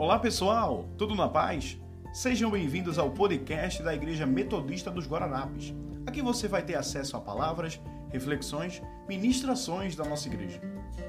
[0.00, 1.78] Olá pessoal, tudo na paz?
[2.10, 5.74] Sejam bem-vindos ao podcast da Igreja Metodista dos Guararapes.
[6.06, 7.78] Aqui você vai ter acesso a palavras,
[8.08, 10.58] reflexões, ministrações da nossa igreja.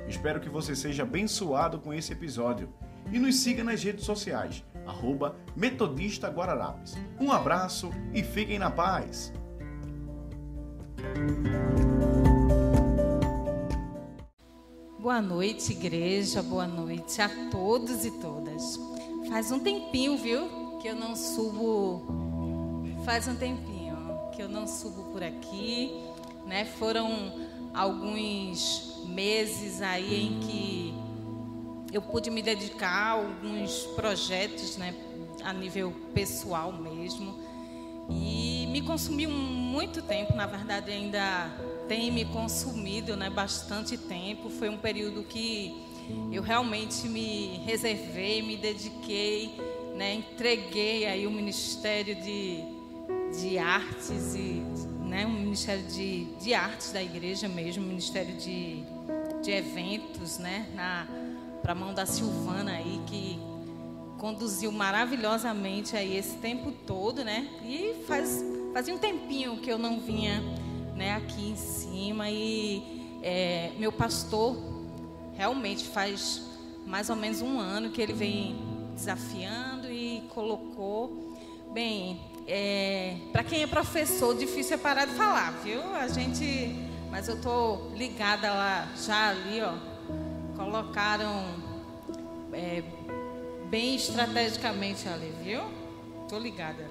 [0.09, 2.68] Espero que você seja abençoado com esse episódio
[3.09, 6.30] e nos siga nas redes sociais, arroba Metodista.
[7.18, 9.32] Um abraço e fiquem na paz!
[15.02, 16.44] Boa noite, igreja.
[16.44, 18.79] Boa noite a todos e todas.
[19.32, 22.04] Faz um tempinho, viu, que eu não subo.
[23.06, 23.96] Faz um tempinho
[24.36, 25.90] que eu não subo por aqui,
[26.46, 26.66] né?
[26.66, 27.32] Foram
[27.74, 30.94] alguns meses aí em que
[31.94, 34.94] eu pude me dedicar a alguns projetos, né,
[35.45, 37.34] a nível pessoal mesmo.
[38.09, 41.50] E me consumiu muito tempo, na verdade ainda
[41.88, 44.50] tem me consumido né, bastante tempo.
[44.50, 45.90] Foi um período que
[46.31, 49.56] eu realmente me reservei, me dediquei,
[49.95, 52.64] né, entreguei aí o Ministério de,
[53.39, 54.64] de Artes e
[55.06, 58.84] né, um Ministério de, de Artes da igreja mesmo, um Ministério de,
[59.44, 60.67] de Eventos, né,
[61.61, 63.39] para a mão da Silvana aí, que
[64.17, 67.48] conduziu maravilhosamente aí esse tempo todo, né?
[67.66, 70.39] E faz, fazia um tempinho que eu não vinha
[70.95, 74.56] né, aqui em cima e é, meu pastor
[75.42, 76.39] realmente faz
[76.86, 78.56] mais ou menos um ano que ele vem
[78.94, 81.36] desafiando e colocou.
[81.73, 85.81] Bem é, para quem é professor difícil é parar de falar viu?
[85.95, 86.75] A gente
[87.09, 89.73] mas eu tô ligada lá já ali ó.
[90.56, 91.44] Colocaram
[92.53, 92.83] é,
[93.67, 95.64] bem estrategicamente ali viu?
[96.30, 96.88] Tô ligada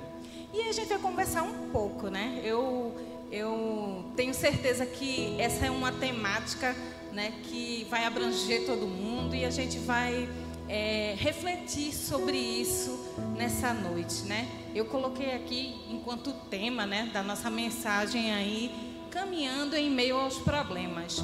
[0.52, 2.40] e a gente vai conversar um pouco né?
[2.42, 2.96] Eu
[3.30, 6.74] eu tenho certeza que essa é uma temática
[7.12, 10.28] né, que vai abranger todo mundo e a gente vai
[10.68, 14.48] é, refletir sobre isso nessa noite, né?
[14.74, 18.70] Eu coloquei aqui enquanto tema, né, da nossa mensagem aí,
[19.10, 21.20] caminhando em meio aos problemas.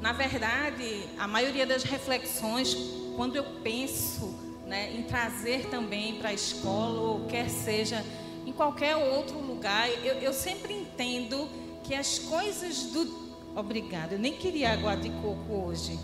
[0.00, 2.74] Na verdade, a maioria das reflexões,
[3.16, 4.34] quando eu penso,
[4.66, 8.04] né, em trazer também para a escola ou quer seja
[8.46, 11.48] em qualquer outro lugar, eu, eu sempre entendo
[11.82, 13.25] que as coisas do.
[13.56, 15.98] Obrigada, eu nem queria água de coco hoje.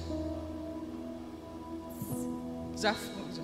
[2.81, 3.23] Já foi.
[3.37, 3.43] Já.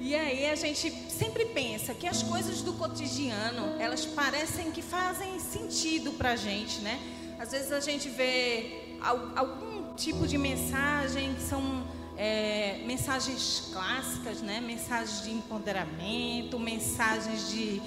[0.00, 5.38] E aí a gente sempre pensa que as coisas do cotidiano, elas parecem que fazem
[5.38, 6.98] sentido para a gente, né?
[7.38, 8.96] Às vezes a gente vê
[9.36, 11.84] algum tipo de mensagem que são
[12.16, 14.62] é, mensagens clássicas, né?
[14.62, 17.82] mensagens de empoderamento, mensagens de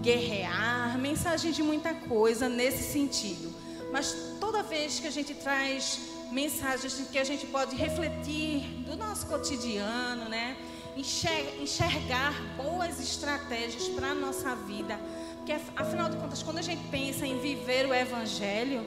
[0.00, 3.52] guerrear, mensagens de muita coisa nesse sentido.
[3.92, 5.98] Mas toda vez que a gente traz
[6.30, 10.58] mensagens que a gente pode refletir do nosso cotidiano, né?
[10.94, 15.00] enxergar boas estratégias para a nossa vida,
[15.36, 18.86] porque afinal de contas, quando a gente pensa em viver o Evangelho,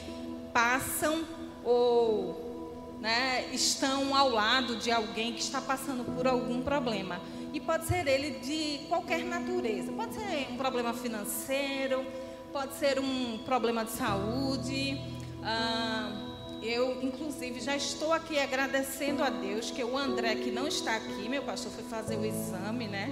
[0.53, 1.25] passam
[1.65, 7.19] ou né, estão ao lado de alguém que está passando por algum problema.
[7.55, 9.91] E pode ser ele de qualquer natureza.
[9.91, 12.05] Pode ser um problema financeiro,
[12.53, 15.19] pode ser um problema de saúde.
[15.43, 16.31] Ah,
[16.63, 21.29] eu, inclusive, já estou aqui agradecendo a Deus que o André, que não está aqui,
[21.29, 23.09] meu pastor foi fazer o exame, né?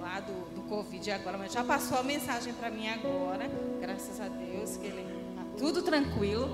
[0.00, 3.50] Lá do, do Covid agora, mas já passou a mensagem para mim agora,
[3.80, 6.48] graças a Deus, que ele está tudo tranquilo.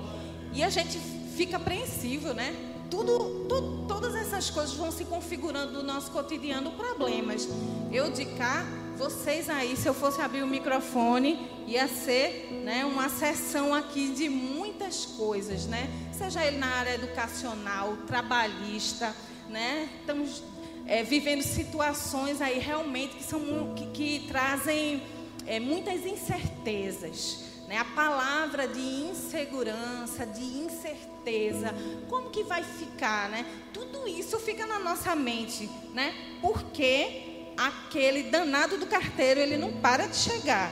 [0.53, 0.99] E a gente
[1.35, 2.53] fica apreensivo, né?
[2.89, 7.47] Tudo, tudo, todas essas coisas vão se configurando no nosso cotidiano problemas.
[7.91, 8.65] Eu de cá,
[8.97, 14.29] vocês aí, se eu fosse abrir o microfone, ia ser né, uma sessão aqui de
[14.29, 15.89] muitas coisas, né?
[16.11, 19.15] Seja ele na área educacional, trabalhista,
[19.49, 19.89] né?
[19.99, 20.43] Estamos
[20.85, 25.01] é, vivendo situações aí realmente que, são, que, que trazem
[25.45, 27.51] é, muitas incertezas.
[27.67, 27.77] Né?
[27.77, 31.73] A palavra de insegurança, de incerteza,
[32.09, 33.45] como que vai ficar, né?
[33.73, 36.13] Tudo isso fica na nossa mente, né?
[36.41, 40.71] Porque aquele danado do carteiro, ele não para de chegar.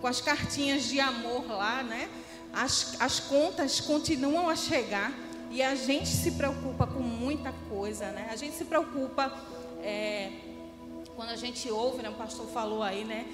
[0.00, 2.08] Com as cartinhas de amor lá, né?
[2.52, 5.12] As, as contas continuam a chegar
[5.50, 8.28] e a gente se preocupa com muita coisa, né?
[8.30, 9.32] A gente se preocupa
[9.82, 10.32] é,
[11.14, 12.08] quando a gente ouve, né?
[12.08, 13.26] O pastor falou aí, né?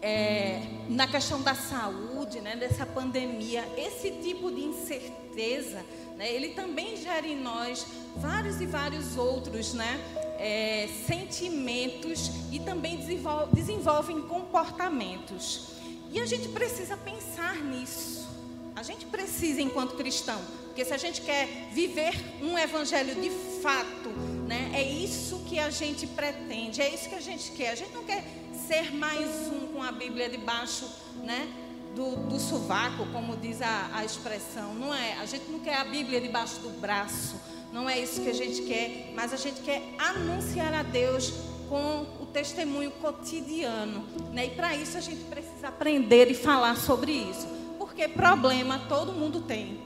[0.00, 5.84] É, na questão da saúde, né, dessa pandemia, esse tipo de incerteza,
[6.16, 7.86] né, ele também gera em nós
[8.16, 10.00] vários e vários outros né,
[10.38, 15.68] é, sentimentos e também desenvolve, desenvolvem comportamentos.
[16.12, 18.26] E a gente precisa pensar nisso.
[18.74, 23.30] A gente precisa, enquanto cristão, porque se a gente quer viver um evangelho de
[23.60, 24.08] fato,
[24.46, 27.70] né, é isso que a gente pretende, é isso que a gente quer.
[27.70, 28.22] A gente não quer
[28.68, 30.84] ser mais um com a Bíblia debaixo,
[31.24, 31.48] né?
[31.96, 34.74] Do, do sovaco, como diz a, a expressão.
[34.74, 35.14] Não é.
[35.14, 37.40] A gente não quer a Bíblia debaixo do braço.
[37.72, 39.14] Não é isso que a gente quer.
[39.16, 41.32] Mas a gente quer anunciar a Deus
[41.66, 44.04] com o testemunho cotidiano.
[44.34, 44.48] Né?
[44.48, 47.48] E para isso a gente precisa aprender e falar sobre isso.
[47.78, 49.80] Porque problema todo mundo tem.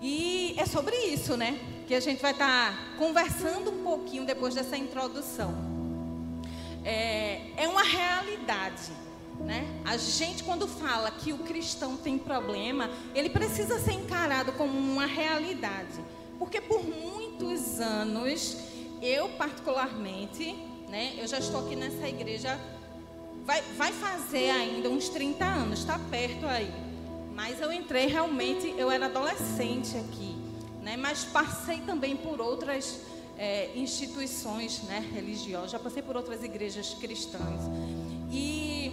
[0.00, 1.60] E é sobre isso, né?
[1.86, 5.71] Que a gente vai estar tá conversando um pouquinho depois dessa introdução
[6.84, 8.92] é, é uma realidade.
[9.40, 9.66] Né?
[9.84, 15.06] A gente, quando fala que o cristão tem problema, ele precisa ser encarado como uma
[15.06, 16.00] realidade.
[16.38, 18.56] Porque por muitos anos,
[19.00, 20.54] eu particularmente,
[20.88, 22.58] né, eu já estou aqui nessa igreja,
[23.44, 26.72] vai, vai fazer ainda uns 30 anos, está perto aí.
[27.34, 30.36] Mas eu entrei realmente, eu era adolescente aqui.
[30.82, 33.00] Né, mas passei também por outras
[33.38, 37.60] é, instituições né, religiosas, já passei por outras igrejas cristãs.
[38.30, 38.92] E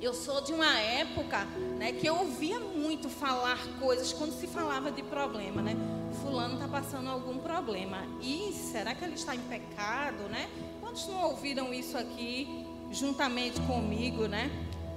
[0.00, 1.44] eu sou de uma época
[1.78, 5.76] né, que eu ouvia muito falar coisas quando se falava de problema, né?
[6.22, 8.06] Fulano está passando algum problema.
[8.20, 10.48] E será que ele está em pecado, né?
[10.80, 14.50] Quantos não ouviram isso aqui juntamente comigo, né?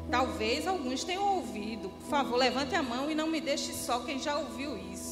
[0.10, 1.90] Talvez alguns tenham ouvido.
[1.90, 5.11] Por favor, levante a mão e não me deixe só quem já ouviu isso.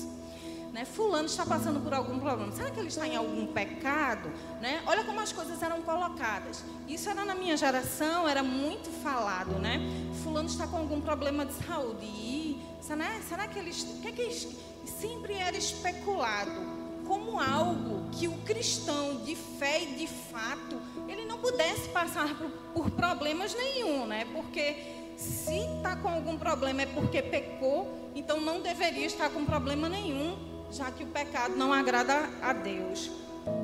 [0.72, 0.86] Né?
[0.86, 2.52] Fulano está passando por algum problema.
[2.52, 4.30] Será que ele está em algum pecado?
[4.62, 4.82] Né?
[4.86, 6.64] Olha como as coisas eram colocadas.
[6.88, 9.80] Isso era na minha geração, era muito falado, né?
[10.24, 12.06] Fulano está com algum problema de saúde.
[12.06, 13.72] E, será, que ele.
[13.72, 20.80] Que, que sempre era especulado como algo que o cristão de fé e de fato
[21.08, 24.26] ele não pudesse passar por, por problemas nenhum, né?
[24.32, 24.76] Porque
[25.18, 30.49] se está com algum problema é porque pecou, então não deveria estar com problema nenhum
[30.72, 33.10] já que o pecado não agrada a Deus.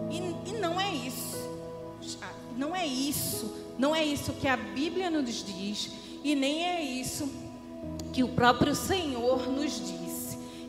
[0.10, 1.38] E, e não é isso.
[2.58, 3.54] Não é isso.
[3.78, 5.92] Não é isso que a Bíblia nos diz.
[6.24, 7.30] E nem é isso
[8.14, 10.05] que o próprio Senhor nos disse.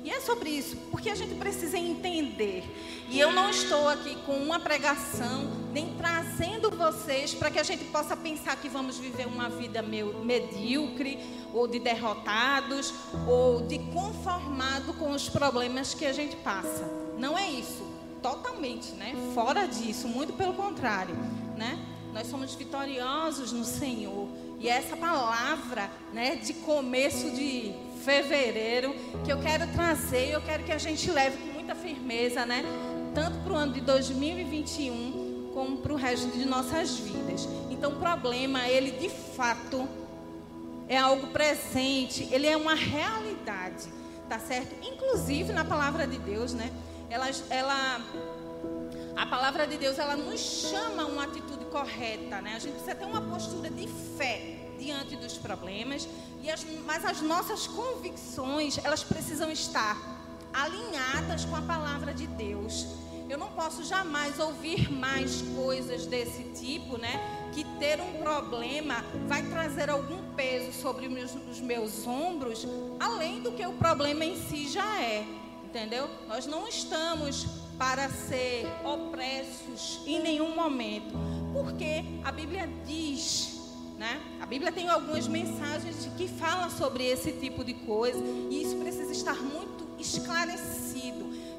[0.07, 2.63] E é sobre isso, porque a gente precisa entender.
[3.11, 7.83] E eu não estou aqui com uma pregação, nem trazendo vocês para que a gente
[7.87, 11.19] possa pensar que vamos viver uma vida medíocre
[11.53, 12.95] ou de derrotados,
[13.27, 16.89] ou de conformado com os problemas que a gente passa.
[17.19, 17.85] Não é isso,
[18.23, 19.13] totalmente, né?
[19.35, 21.17] Fora disso, muito pelo contrário,
[21.57, 21.85] né?
[22.15, 24.29] Nós somos vitoriosos no Senhor.
[24.61, 27.75] E é essa palavra, né, de começo de
[28.07, 28.95] fevereiro,
[29.25, 32.63] que eu quero trazer, eu quero que a gente leve com muita firmeza, né?
[33.13, 37.49] Tanto para o ano de 2021, como para o resto de nossas vidas.
[37.69, 39.89] Então, o problema, ele de fato
[40.89, 43.89] é algo presente, ele é uma realidade,
[44.29, 44.77] tá certo?
[44.87, 46.71] Inclusive na palavra de Deus, né?
[47.11, 48.01] Ela, ela,
[49.17, 52.53] a palavra de Deus, ela nos chama a uma atitude correta, né?
[52.55, 56.09] A gente precisa ter uma postura de fé diante dos problemas,
[56.43, 59.97] e as, mas as nossas convicções, elas precisam estar
[60.53, 62.87] alinhadas com a palavra de Deus.
[63.29, 67.21] Eu não posso jamais ouvir mais coisas desse tipo, né?
[67.53, 72.67] Que ter um problema vai trazer algum peso sobre meus, os meus ombros,
[73.01, 75.27] além do que o problema em si já é,
[75.65, 76.09] entendeu?
[76.29, 81.15] Nós não estamos para ser opressos em nenhum momento,
[81.53, 83.56] porque a Bíblia diz
[83.99, 84.21] né?
[84.41, 89.13] A Bíblia tem algumas mensagens que falam sobre esse tipo de coisa e isso precisa
[89.13, 90.86] estar muito esclarecido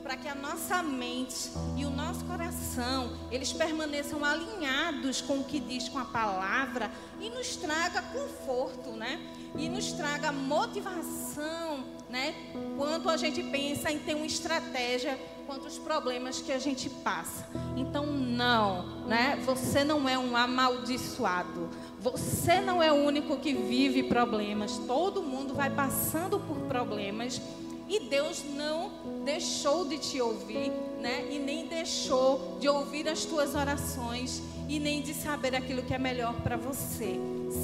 [0.07, 5.59] para que a nossa mente e o nosso coração eles permaneçam alinhados com o que
[5.59, 9.19] diz com a palavra e nos traga conforto, né?
[9.57, 12.33] E nos traga motivação, né?
[12.77, 17.45] Quando a gente pensa em ter uma estratégia quanto os problemas que a gente passa.
[17.75, 19.37] Então não, né?
[19.45, 21.69] Você não é um amaldiçoado.
[21.99, 24.77] Você não é o único que vive problemas.
[24.87, 27.41] Todo mundo vai passando por problemas
[27.87, 28.91] e Deus não
[29.23, 31.27] deixou de te ouvir, né?
[31.31, 35.97] E nem deixou de ouvir as tuas orações e nem de saber aquilo que é
[35.97, 37.17] melhor para você.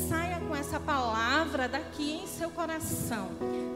[0.08, 3.30] Saia com essa palavra daqui em seu coração,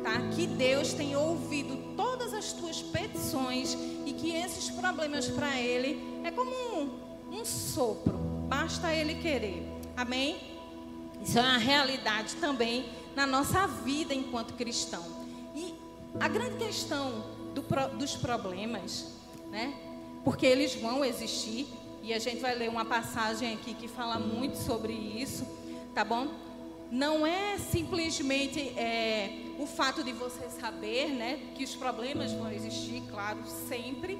[0.03, 0.13] tá?
[0.35, 6.31] Que Deus tem ouvido todas as tuas petições e que esses problemas para ele é
[6.31, 8.17] como um, um sopro.
[8.47, 9.67] Basta ele querer.
[9.97, 10.37] Amém?
[11.21, 12.85] Isso é uma realidade também
[13.15, 15.16] na nossa vida enquanto cristão.
[16.19, 17.61] A grande questão do,
[17.97, 19.07] dos problemas,
[19.51, 19.73] né?
[20.23, 21.67] Porque eles vão existir
[22.01, 25.45] e a gente vai ler uma passagem aqui que fala muito sobre isso,
[25.93, 26.27] tá bom?
[26.89, 33.03] Não é simplesmente é, o fato de você saber, né, que os problemas vão existir,
[33.09, 34.17] claro, sempre,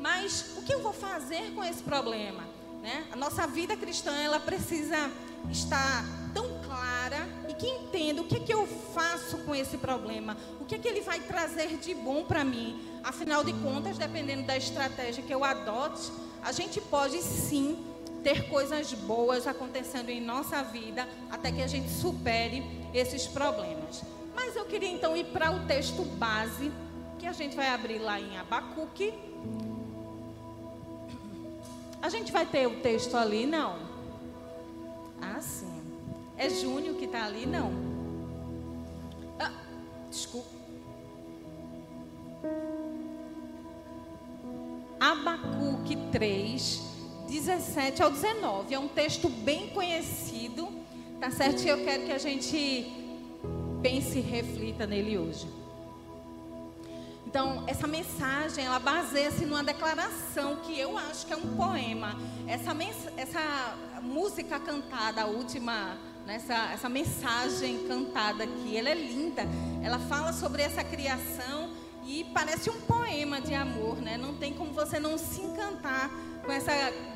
[0.00, 2.42] mas o que eu vou fazer com esse problema?
[2.82, 3.06] Né?
[3.12, 5.10] A nossa vida cristã ela precisa
[5.50, 7.26] estar tão clara
[7.58, 10.88] que entenda o que é que eu faço com esse problema, o que é que
[10.88, 12.80] ele vai trazer de bom para mim.
[13.02, 16.10] Afinal de contas, dependendo da estratégia que eu adote,
[16.42, 17.78] a gente pode sim
[18.22, 24.02] ter coisas boas acontecendo em nossa vida até que a gente supere esses problemas.
[24.34, 26.72] Mas eu queria então ir para o texto base
[27.18, 29.14] que a gente vai abrir lá em Abacuque
[32.06, 33.46] a gente vai ter o texto ali?
[33.46, 33.78] Não.
[35.20, 35.75] Ah, sim.
[36.36, 37.46] É Júnior que está ali?
[37.46, 37.72] Não.
[39.38, 39.52] Ah,
[40.10, 40.48] desculpa.
[45.00, 46.82] Abacuque 3,
[47.28, 48.74] 17 ao 19.
[48.74, 50.68] É um texto bem conhecido,
[51.20, 51.62] tá certo?
[51.62, 52.92] E eu quero que a gente
[53.82, 55.46] pense e reflita nele hoje.
[57.26, 62.16] Então, essa mensagem, ela baseia-se numa declaração que eu acho que é um poema.
[62.46, 62.74] Essa,
[63.16, 66.42] essa música cantada, a última, né,
[66.74, 69.42] essa mensagem cantada aqui, ela é linda.
[69.82, 71.70] Ela fala sobre essa criação
[72.04, 74.16] e parece um poema de amor, né?
[74.16, 76.10] Não tem como você não se encantar
[76.44, 76.72] com essa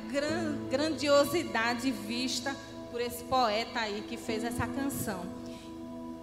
[0.09, 2.55] gran, grandiosidade vista
[2.89, 5.25] por esse poeta aí que fez essa canção.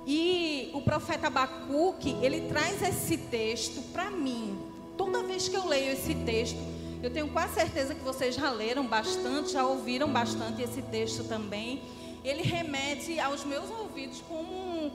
[0.06, 4.58] E o profeta Abacuque, ele traz esse texto para mim.
[4.96, 6.58] Toda vez que eu leio esse texto,
[7.02, 11.82] eu tenho quase certeza que vocês já leram bastante, já ouviram bastante esse texto também.
[12.24, 14.90] Ele remete aos meus ouvidos como um,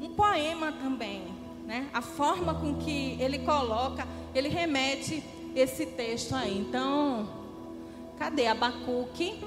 [0.00, 1.22] um poema também.
[1.66, 1.88] Né?
[1.92, 5.22] A forma com que ele coloca, ele remete
[5.54, 6.58] esse texto aí.
[6.58, 7.28] Então,
[8.18, 9.40] cadê Abacuque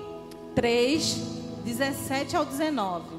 [0.55, 1.15] 3,
[1.63, 3.17] 17 ao 19?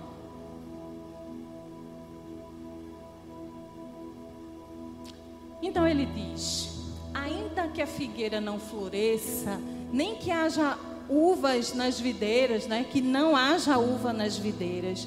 [5.62, 6.68] Então ele diz:
[7.12, 9.60] ainda que a figueira não floresça,
[9.92, 12.84] nem que haja uvas nas videiras, né?
[12.90, 15.06] Que não haja uva nas videiras,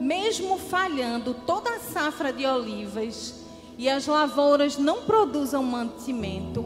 [0.00, 3.42] mesmo falhando toda a safra de olivas
[3.78, 6.64] e as lavouras não produzam mantimento,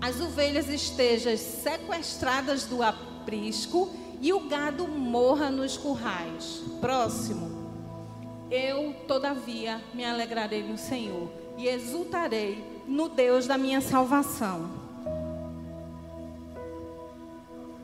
[0.00, 3.90] as ovelhas estejam sequestradas do aprisco
[4.20, 6.62] e o gado morra nos currais.
[6.80, 7.58] Próximo.
[8.50, 14.77] Eu, todavia, me alegrarei no Senhor e exultarei no Deus da minha salvação.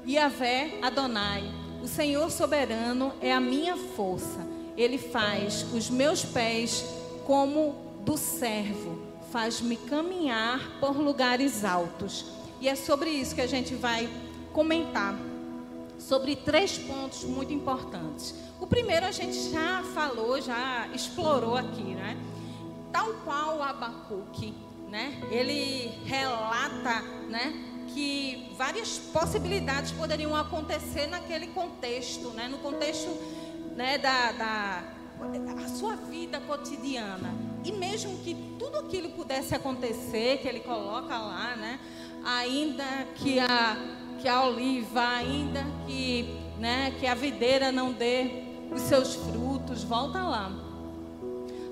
[0.07, 1.43] Yahvé Adonai,
[1.83, 4.47] o Senhor soberano é a minha força.
[4.77, 6.85] Ele faz os meus pés
[7.27, 8.99] como do servo,
[9.33, 12.27] faz-me caminhar por lugares altos.
[12.61, 14.09] E é sobre isso que a gente vai
[14.53, 15.19] comentar,
[15.99, 18.35] sobre três pontos muito importantes.
[18.61, 22.17] O primeiro a gente já falou, já explorou aqui, né?
[22.93, 24.55] Tal qual o Abacuque,
[24.91, 25.19] né?
[25.31, 27.74] Ele relata, né?
[27.95, 32.49] Que várias possibilidades poderiam acontecer naquele contexto, né?
[32.49, 33.09] No contexto,
[33.77, 33.97] né?
[33.99, 34.85] Da, da
[35.65, 37.33] a sua vida cotidiana.
[37.65, 41.79] E mesmo que tudo aquilo pudesse acontecer, que ele coloca lá, né?
[42.25, 42.85] Ainda
[43.15, 43.77] que a,
[44.21, 50.23] que a oliva, ainda que, né, que a videira não dê os seus frutos, volta
[50.23, 50.53] lá.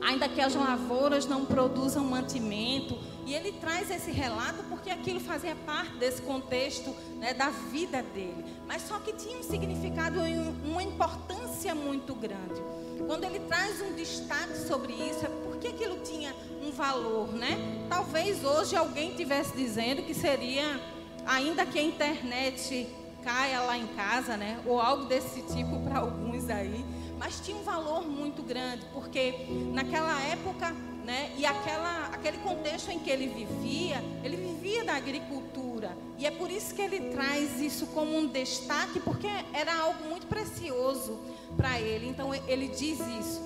[0.02, 2.98] Ainda que as lavouras não produzam mantimento,
[3.32, 8.44] e ele traz esse relato porque aquilo fazia parte desse contexto né, da vida dele.
[8.68, 10.36] Mas só que tinha um significado e
[10.68, 12.60] uma importância muito grande.
[13.06, 17.86] Quando ele traz um destaque sobre isso, é porque aquilo tinha um valor, né?
[17.88, 20.78] Talvez hoje alguém estivesse dizendo que seria,
[21.24, 22.86] ainda que a internet
[23.24, 24.60] caia lá em casa, né?
[24.66, 26.84] Ou algo desse tipo para alguns aí.
[27.18, 31.32] Mas tinha um valor muito grande, porque naquela época né?
[31.36, 35.96] E aquela, aquele contexto em que ele vivia, ele vivia da agricultura.
[36.18, 40.26] E é por isso que ele traz isso como um destaque, porque era algo muito
[40.26, 41.18] precioso
[41.56, 42.08] para ele.
[42.08, 43.42] Então ele diz isso.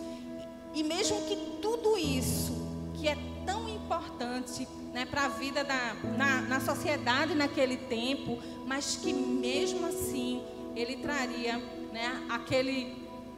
[0.74, 2.52] E mesmo que tudo isso,
[2.94, 8.96] que é tão importante né, para a vida da, na, na sociedade naquele tempo, mas
[8.96, 10.42] que mesmo assim
[10.74, 11.56] ele traria
[11.92, 12.94] né, aquele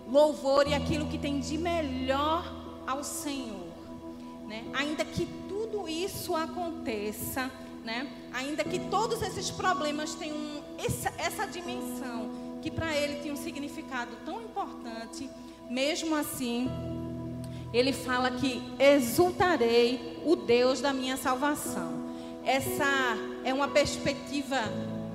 [0.09, 2.45] louvor e aquilo que tem de melhor
[2.87, 3.58] ao Senhor.
[4.49, 4.65] Né?
[4.73, 7.51] Ainda que tudo isso aconteça,
[7.85, 8.11] né?
[8.33, 12.31] ainda que todos esses problemas tenham essa, essa dimensão,
[12.63, 15.29] que para ele tinha um significado tão importante,
[15.69, 16.69] mesmo assim,
[17.75, 22.09] ele fala que exultarei o Deus da minha salvação.
[22.43, 24.63] Essa é uma perspectiva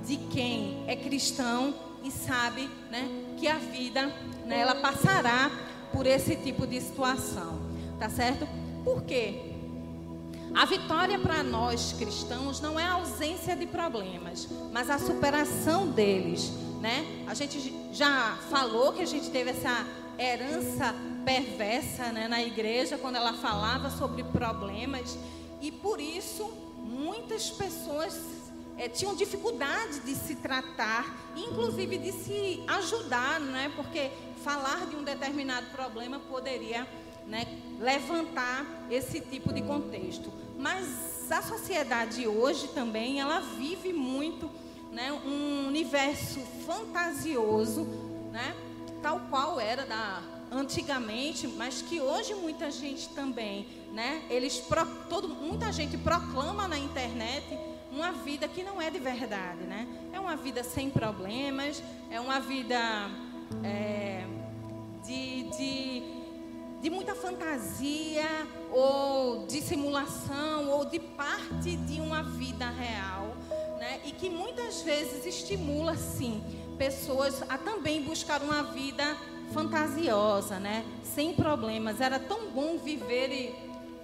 [0.05, 1.73] de quem é cristão
[2.03, 4.05] e sabe né, que a vida
[4.45, 5.49] né, ela passará
[5.91, 7.59] por esse tipo de situação,
[7.99, 8.47] tá certo?
[8.83, 9.53] Por quê?
[10.53, 16.51] A vitória para nós cristãos não é a ausência de problemas, mas a superação deles,
[16.79, 17.23] né?
[17.27, 19.85] A gente já falou que a gente teve essa
[20.17, 20.93] herança
[21.25, 25.17] perversa né, na igreja quando ela falava sobre problemas
[25.61, 28.19] e por isso muitas pessoas
[28.77, 33.71] é, tinham dificuldade de se tratar, inclusive de se ajudar, né?
[33.75, 34.11] Porque
[34.43, 36.87] falar de um determinado problema poderia
[37.27, 37.46] né,
[37.79, 40.31] levantar esse tipo de contexto.
[40.57, 44.50] Mas a sociedade hoje também, ela vive muito
[44.92, 47.83] né, um universo fantasioso,
[48.31, 48.55] né,
[49.01, 54.64] tal qual era da antigamente, mas que hoje muita gente também, né, eles
[55.09, 57.57] todo, muita gente proclama na internet
[57.92, 59.88] uma vida que não é de verdade, né?
[60.12, 62.77] É uma vida sem problemas, é uma vida
[63.64, 64.25] é,
[65.05, 66.23] de, de
[66.83, 68.27] de muita fantasia
[68.69, 73.37] ou de simulação ou de parte de uma vida real,
[73.79, 74.01] né?
[74.03, 76.43] E que muitas vezes estimula sim
[76.77, 79.15] pessoas a também buscar uma vida
[79.53, 80.83] fantasiosa, né?
[81.03, 82.01] Sem problemas.
[82.01, 83.55] Era tão bom viver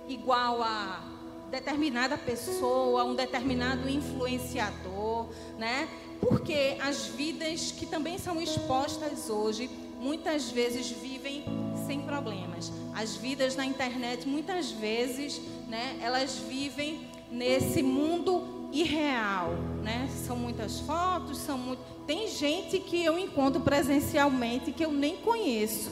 [0.08, 1.04] igual a
[1.52, 5.90] determinada pessoa, um determinado influenciador, né?
[6.22, 11.59] Porque as vidas que também são expostas hoje, muitas vezes vivem
[11.90, 12.72] sem problemas.
[12.94, 20.08] As vidas na internet, muitas vezes, né, elas vivem nesse mundo irreal, né?
[20.28, 21.82] São muitas fotos, são muito...
[22.06, 25.92] Tem gente que eu encontro presencialmente que eu nem conheço,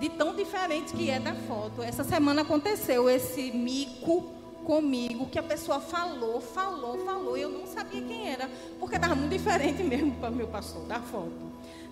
[0.00, 1.82] de tão diferente que é da foto.
[1.82, 4.22] Essa semana aconteceu esse mico
[4.64, 9.14] comigo que a pessoa falou, falou, falou, e eu não sabia quem era, porque estava
[9.14, 11.45] muito diferente mesmo para meu pastor da foto.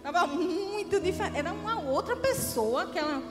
[0.07, 1.38] Estava muito diferente.
[1.38, 3.23] Era uma outra pessoa que ela.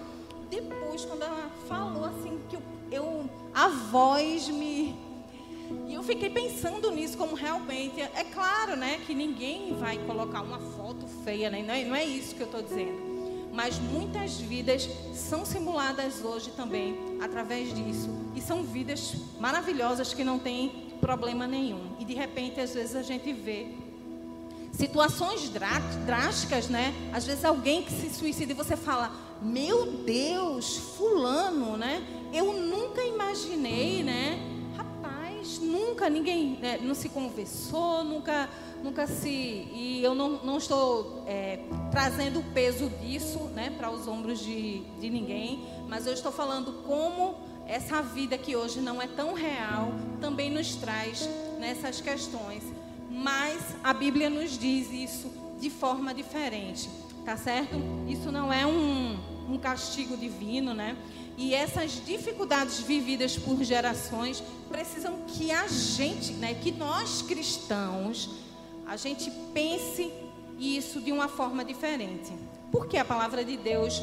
[0.50, 2.58] Depois, quando ela falou assim, que
[2.92, 4.96] eu, a voz me.
[5.88, 8.02] E eu fiquei pensando nisso como realmente.
[8.02, 11.62] É claro, né, que ninguém vai colocar uma foto feia, né?
[11.62, 13.14] Não é, não é isso que eu estou dizendo.
[13.54, 18.10] Mas muitas vidas são simuladas hoje também através disso.
[18.36, 21.96] E são vidas maravilhosas que não têm problema nenhum.
[22.00, 23.83] E de repente, às vezes, a gente vê
[24.74, 25.50] situações
[26.06, 26.94] drásticas, né?
[27.14, 32.04] Às vezes alguém que se suicida e você fala: "Meu Deus, fulano, né?
[32.34, 34.40] Eu nunca imaginei, né?
[34.76, 38.50] Rapaz, nunca ninguém né, não se conversou, nunca
[38.84, 41.60] nunca se e eu não, não estou é,
[41.90, 46.84] trazendo o peso disso, né, para os ombros de, de ninguém, mas eu estou falando
[46.86, 52.62] como essa vida que hoje não é tão real também nos traz nessas questões
[53.14, 56.90] mas a Bíblia nos diz isso de forma diferente,
[57.24, 57.76] tá certo?
[58.08, 60.98] Isso não é um, um castigo divino, né?
[61.38, 68.30] E essas dificuldades vividas por gerações precisam que a gente, né, que nós cristãos,
[68.88, 70.12] a gente pense
[70.60, 72.32] isso de uma forma diferente.
[72.72, 74.02] Porque a palavra de Deus,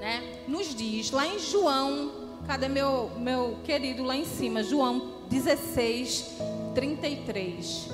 [0.00, 4.64] né, nos diz lá em João Cadê meu, meu querido lá em cima?
[4.64, 6.26] João 16,
[6.74, 7.88] 33.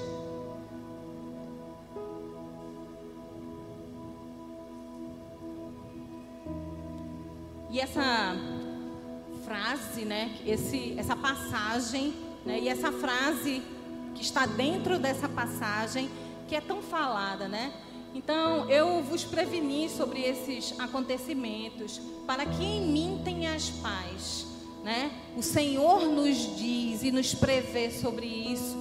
[7.70, 8.34] E essa
[9.44, 12.12] frase, né, esse, essa passagem,
[12.44, 13.62] né, e essa frase
[14.16, 16.10] que está dentro dessa passagem,
[16.48, 17.72] que é tão falada, né?
[18.14, 24.47] Então, eu vos preveni sobre esses acontecimentos, para que em mim tenhas paz,
[24.84, 25.10] né?
[25.36, 28.76] O Senhor nos diz e nos prevê sobre isso,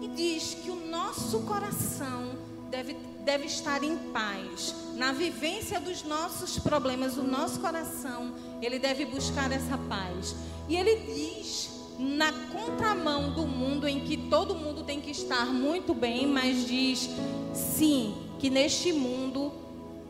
[0.00, 2.30] e diz que o nosso coração
[2.70, 4.74] deve, deve estar em paz.
[4.96, 10.34] Na vivência dos nossos problemas, o nosso coração, ele deve buscar essa paz.
[10.68, 15.92] E ele diz, na contramão do mundo em que todo mundo tem que estar muito
[15.92, 17.10] bem, mas diz,
[17.52, 19.52] sim, que neste mundo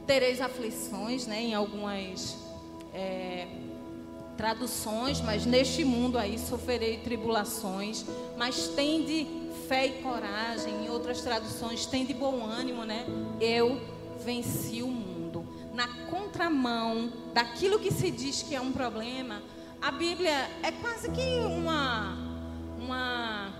[0.06, 2.36] tereis aflições, né, em algumas
[2.92, 3.46] é,
[4.40, 8.06] traduções, mas neste mundo aí sofrerei tribulações,
[8.38, 9.26] mas tende
[9.68, 13.04] fé e coragem, em outras traduções, tende bom ânimo, né?
[13.38, 13.78] Eu
[14.24, 15.46] venci o mundo.
[15.74, 19.42] Na contramão daquilo que se diz que é um problema,
[19.80, 22.16] a Bíblia é quase que uma
[22.80, 23.52] uma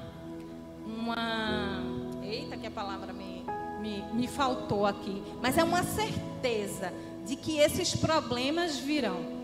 [0.86, 1.82] uma
[2.22, 3.44] eita que a palavra me
[3.82, 6.90] me, me faltou aqui, mas é uma certeza
[7.26, 9.39] de que esses problemas virão,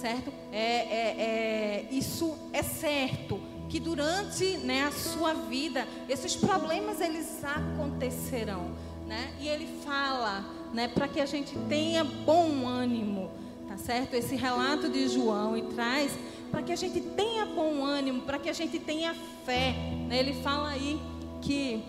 [0.00, 0.32] certo?
[0.52, 7.44] É, é, é, isso é certo que durante né, a sua vida esses problemas eles
[7.44, 8.70] acontecerão,
[9.06, 9.34] né?
[9.40, 13.30] E ele fala, né, para que a gente tenha bom ânimo,
[13.68, 14.14] tá certo?
[14.14, 16.12] Esse relato de João e traz
[16.50, 19.72] para que a gente tenha bom ânimo, para que a gente tenha fé.
[20.08, 20.18] Né?
[20.18, 20.98] Ele fala aí
[21.42, 21.84] que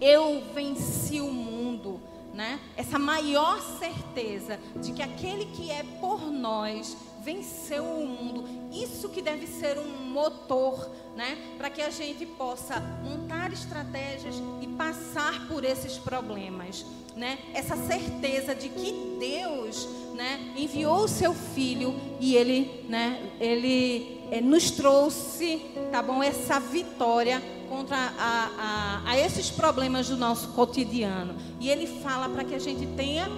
[0.00, 2.00] eu venci o mundo,
[2.32, 2.60] né?
[2.76, 6.96] Essa maior certeza de que aquele que é por nós
[7.28, 8.44] venceu o mundo.
[8.72, 14.66] Isso que deve ser um motor, né, para que a gente possa montar estratégias e
[14.66, 17.38] passar por esses problemas, né?
[17.52, 24.40] Essa certeza de que Deus, né, enviou o seu filho e ele, né, ele é,
[24.40, 25.60] nos trouxe,
[25.92, 31.34] tá bom, essa vitória contra a, a, a esses problemas do nosso cotidiano.
[31.60, 33.28] E ele fala para que a gente tenha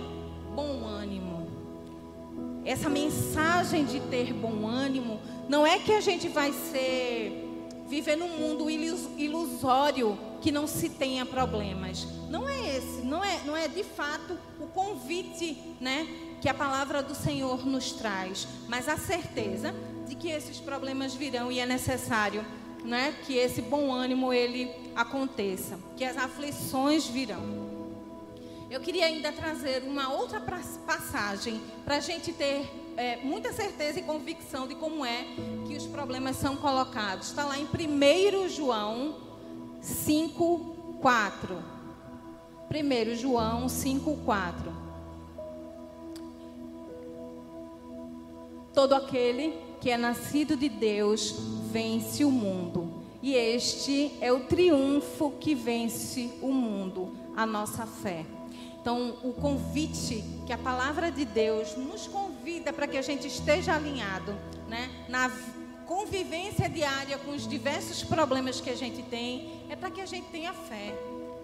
[0.55, 1.40] bom ânimo.
[2.65, 7.47] Essa mensagem de ter bom ânimo não é que a gente vai ser
[7.89, 12.07] viver num mundo ilusório que não se tenha problemas.
[12.29, 16.07] Não é esse, não é, não é de fato o convite, né,
[16.41, 19.75] que a palavra do Senhor nos traz, mas a certeza
[20.07, 22.45] de que esses problemas virão e é necessário
[22.85, 27.70] né, que esse bom ânimo ele aconteça, que as aflições virão.
[28.71, 30.41] Eu queria ainda trazer uma outra
[30.87, 35.25] passagem para a gente ter é, muita certeza e convicção de como é
[35.67, 37.31] que os problemas são colocados.
[37.31, 39.17] Está lá em 1 João
[39.81, 41.65] 5, 4.
[42.71, 44.73] 1 João 5, 4.
[48.73, 51.35] Todo aquele que é nascido de Deus
[51.73, 53.03] vence o mundo.
[53.21, 58.25] E este é o triunfo que vence o mundo, a nossa fé.
[58.81, 63.75] Então, o convite que a palavra de Deus nos convida para que a gente esteja
[63.75, 64.35] alinhado,
[64.69, 65.31] né, na
[65.87, 70.29] convivência diária com os diversos problemas que a gente tem, é para que a gente
[70.29, 70.95] tenha fé,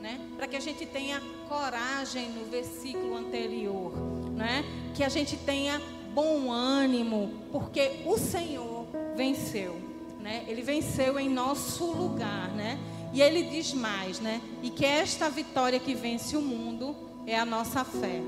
[0.00, 0.20] né?
[0.36, 3.92] Para que a gente tenha coragem no versículo anterior,
[4.32, 4.64] né?
[4.94, 5.82] Que a gente tenha
[6.14, 9.80] bom ânimo, porque o Senhor venceu,
[10.20, 10.44] né?
[10.46, 12.78] Ele venceu em nosso lugar, né?
[13.12, 14.40] E ele diz mais, né?
[14.62, 16.94] E que esta vitória que vence o mundo
[17.26, 18.20] é a nossa fé.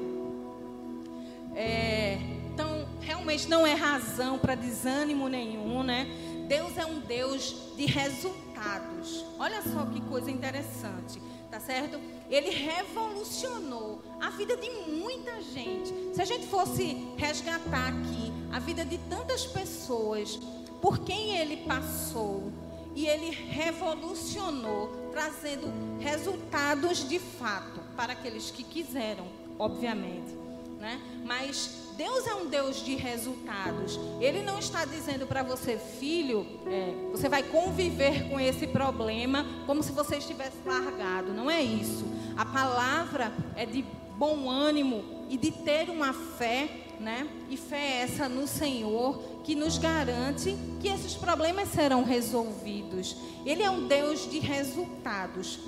[1.54, 2.18] É,
[2.52, 6.06] então, realmente não é razão para desânimo nenhum, né?
[6.48, 9.24] Deus é um Deus de resultados.
[9.38, 11.98] Olha só que coisa interessante tá certo?
[12.28, 15.92] Ele revolucionou a vida de muita gente.
[16.14, 20.38] Se a gente fosse resgatar aqui a vida de tantas pessoas
[20.80, 22.52] por quem ele passou,
[22.94, 29.26] e ele revolucionou, trazendo resultados de fato para aqueles que quiseram,
[29.58, 30.32] obviamente,
[30.78, 31.00] né?
[31.24, 33.98] Mas Deus é um Deus de resultados.
[34.20, 39.82] Ele não está dizendo para você, filho, é, você vai conviver com esse problema como
[39.82, 41.34] se você estivesse largado.
[41.34, 42.04] Não é isso.
[42.36, 43.84] A palavra é de
[44.16, 46.68] bom ânimo e de ter uma fé,
[47.00, 47.28] né?
[47.50, 53.16] E fé essa no Senhor que nos garante que esses problemas serão resolvidos.
[53.44, 55.58] Ele é um Deus de resultados.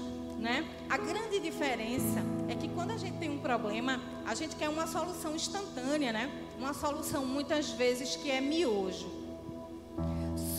[0.41, 0.67] Né?
[0.89, 4.87] A grande diferença é que quando a gente tem um problema, a gente quer uma
[4.87, 6.31] solução instantânea, né?
[6.59, 9.07] Uma solução muitas vezes que é miojo.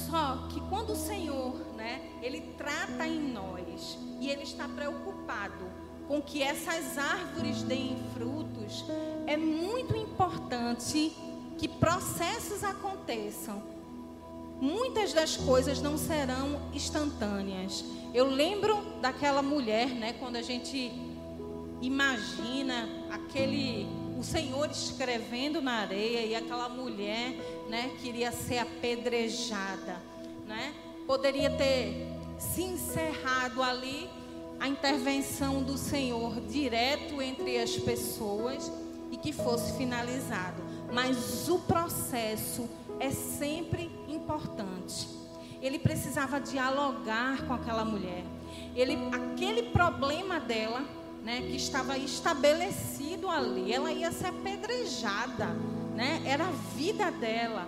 [0.08, 5.66] Só que quando o Senhor, né, ele trata em nós e ele está preocupado
[6.08, 8.86] com que essas árvores deem frutos,
[9.26, 11.12] é muito importante
[11.58, 13.81] que processos aconteçam.
[14.62, 17.84] Muitas das coisas não serão instantâneas.
[18.14, 20.92] Eu lembro daquela mulher, né, quando a gente
[21.82, 23.88] imagina aquele
[24.20, 27.32] o Senhor escrevendo na areia e aquela mulher,
[27.68, 30.00] né, queria ser apedrejada,
[30.46, 30.76] né?
[31.08, 34.08] Poderia ter se encerrado ali
[34.60, 38.72] a intervenção do Senhor direto entre as pessoas
[39.10, 40.62] e que fosse finalizado.
[40.94, 42.70] Mas o processo
[43.02, 45.10] é sempre importante.
[45.60, 48.24] Ele precisava dialogar com aquela mulher.
[48.76, 50.84] Ele, aquele problema dela
[51.24, 53.74] né, que estava estabelecido ali.
[53.74, 55.48] Ela ia ser apedrejada,
[55.96, 56.22] né?
[56.26, 57.68] Era a vida dela.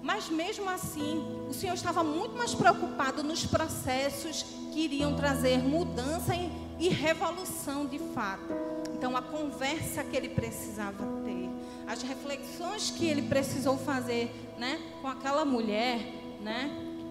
[0.00, 6.34] Mas mesmo assim, o Senhor estava muito mais preocupado nos processos que iriam trazer mudança
[6.78, 8.52] e revolução de fato.
[8.94, 11.50] Então, a conversa que ele precisava ter,
[11.92, 16.00] as reflexões que ele precisou fazer, né, com aquela mulher,
[16.40, 16.70] né,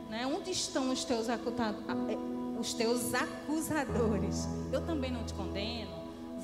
[0.10, 1.28] né, onde estão os teus
[2.60, 4.48] os teus acusadores.
[4.72, 5.91] Eu também não te condeno.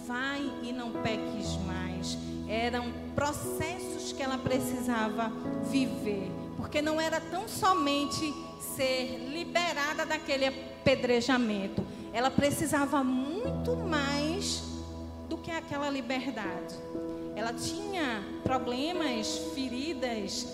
[0.08, 2.18] Vai e não peques mais.
[2.48, 5.32] Eram processos que ela precisava
[5.70, 6.32] viver.
[6.56, 8.34] Porque não era tão somente
[8.76, 11.86] ser liberada daquele apedrejamento.
[12.14, 14.64] Ela precisava muito mais
[15.30, 16.76] do que aquela liberdade.
[17.38, 20.48] Ela tinha problemas, feridas,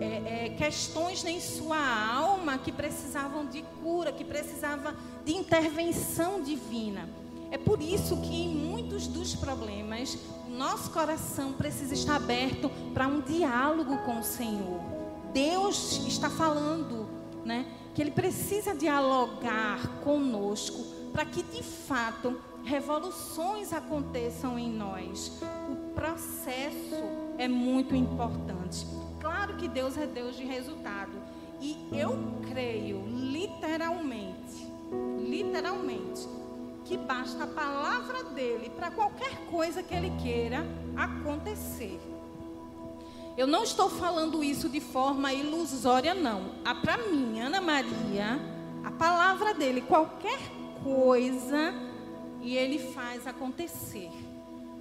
[0.00, 7.06] é, é, questões em sua alma que precisavam de cura, que precisava de intervenção divina.
[7.50, 10.16] É por isso que em muitos dos problemas,
[10.48, 14.80] nosso coração precisa estar aberto para um diálogo com o Senhor.
[15.34, 17.06] Deus está falando,
[17.44, 25.40] né, que ele precisa dialogar conosco para que de fato revoluções aconteçam em nós.
[25.70, 27.02] O processo
[27.38, 28.86] é muito importante.
[29.20, 31.12] Claro que Deus é Deus de resultado.
[31.60, 32.16] E eu
[32.50, 34.66] creio, literalmente,
[35.18, 36.28] literalmente,
[36.84, 41.98] que basta a palavra dele para qualquer coisa que ele queira acontecer.
[43.36, 46.52] Eu não estou falando isso de forma ilusória, não.
[46.64, 48.38] Ah, para mim, Ana Maria,
[48.84, 50.38] a palavra dele, qualquer
[50.82, 51.74] coisa,
[52.44, 54.10] e ele faz acontecer.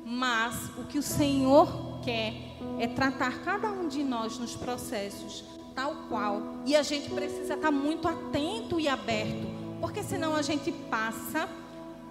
[0.06, 2.34] Mas o que o Senhor quer
[2.78, 6.42] é tratar cada um de nós nos processos tal qual.
[6.66, 9.48] E a gente precisa estar muito atento e aberto,
[9.80, 11.48] porque senão a gente passa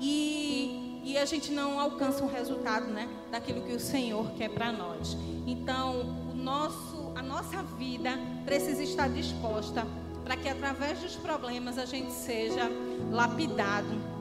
[0.00, 4.72] e, e a gente não alcança o resultado né, daquilo que o Senhor quer para
[4.72, 5.16] nós.
[5.46, 9.86] Então, o nosso, a nossa vida precisa estar disposta
[10.24, 12.70] para que através dos problemas a gente seja
[13.10, 14.11] lapidado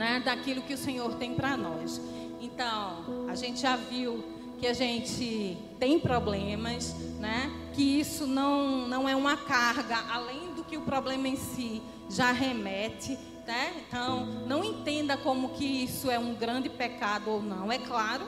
[0.00, 2.00] né, daquilo que o Senhor tem para nós.
[2.40, 4.24] Então, a gente já viu
[4.58, 7.52] que a gente tem problemas, né?
[7.74, 12.32] Que isso não, não é uma carga, além do que o problema em si já
[12.32, 13.74] remete, né?
[13.86, 17.70] Então, não entenda como que isso é um grande pecado ou não.
[17.70, 18.24] É claro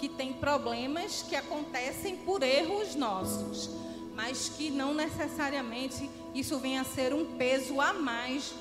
[0.00, 3.70] que tem problemas que acontecem por erros nossos,
[4.16, 8.52] mas que não necessariamente isso venha a ser um peso a mais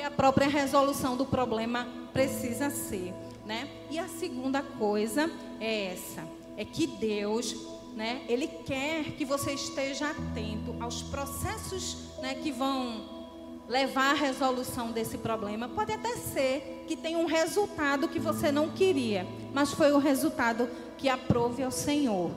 [0.00, 3.12] que a própria resolução do problema precisa ser,
[3.44, 3.68] né?
[3.90, 7.54] E a segunda coisa é essa é que Deus,
[7.94, 14.90] né, ele quer que você esteja atento aos processos, né, que vão levar à resolução
[14.90, 15.68] desse problema.
[15.68, 20.68] Pode até ser que tenha um resultado que você não queria, mas foi o resultado
[20.96, 22.30] que aprove ao Senhor.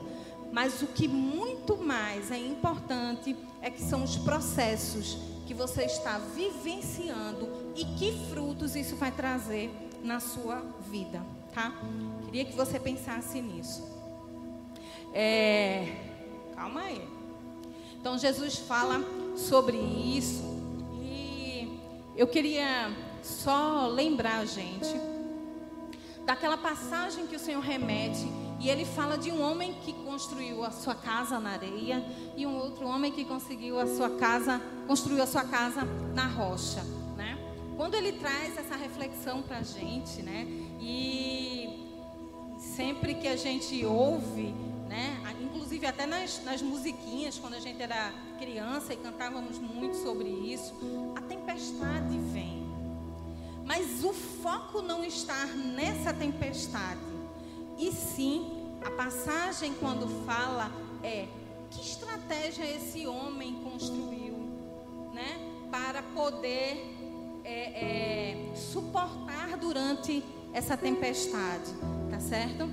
[0.52, 6.18] Mas o que muito mais é importante é que são os processos que você está
[6.18, 9.70] vivenciando e que frutos isso vai trazer
[10.02, 11.72] na sua vida, tá?
[12.24, 13.82] Queria que você pensasse nisso.
[15.12, 15.96] É,
[16.54, 17.08] calma aí.
[18.00, 19.00] Então Jesus fala
[19.36, 20.42] sobre isso
[21.00, 21.78] e
[22.16, 22.90] eu queria
[23.22, 24.94] só lembrar a gente
[26.26, 28.26] daquela passagem que o Senhor remete
[28.60, 32.04] e ele fala de um homem que construiu a sua casa na areia
[32.36, 35.82] e um outro homem que conseguiu a sua casa, construiu a sua casa
[36.14, 36.82] na rocha,
[37.16, 37.38] né?
[37.76, 40.46] Quando ele traz essa reflexão para a gente, né?
[40.80, 41.84] E
[42.58, 44.54] sempre que a gente ouve
[44.94, 45.20] né?
[45.40, 50.72] Inclusive até nas, nas musiquinhas, quando a gente era criança e cantávamos muito sobre isso,
[51.16, 52.64] a tempestade vem.
[53.64, 57.13] Mas o foco não está nessa tempestade.
[57.78, 60.70] E sim, a passagem quando fala
[61.02, 61.26] é
[61.70, 64.34] que estratégia esse homem construiu
[65.12, 65.38] né,
[65.70, 66.94] para poder
[67.44, 71.72] é, é, suportar durante essa tempestade,
[72.10, 72.70] tá certo?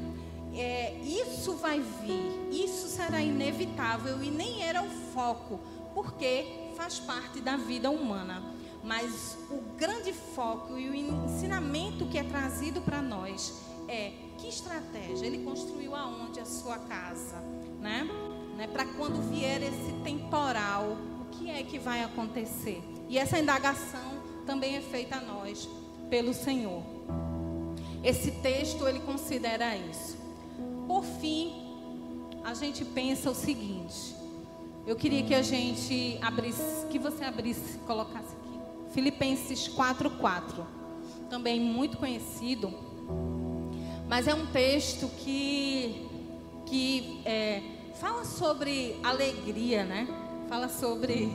[0.54, 5.60] É, isso vai vir, isso será inevitável e nem era o foco,
[5.94, 8.44] porque faz parte da vida humana.
[8.84, 15.28] Mas o grande foco e o ensinamento que é trazido para nós é que estratégia
[15.28, 17.38] ele construiu aonde a sua casa,
[17.80, 18.10] né?
[18.58, 18.68] né?
[18.68, 22.82] Para quando vier esse temporal, o que é que vai acontecer?
[23.08, 25.70] E essa indagação também é feita a nós
[26.10, 26.82] pelo Senhor.
[28.04, 30.18] Esse texto ele considera isso.
[30.88, 31.54] Por fim,
[32.44, 34.16] a gente pensa o seguinte.
[34.88, 38.60] Eu queria que a gente abrisse, que você abrisse, colocasse aqui.
[38.92, 40.66] Filipenses 4:4.
[41.30, 42.74] Também muito conhecido,
[44.12, 46.06] mas é um texto que
[46.66, 47.62] que é,
[47.96, 50.06] fala sobre alegria, né?
[50.50, 51.32] Fala sobre